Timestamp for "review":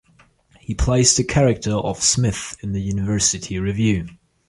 3.59-4.07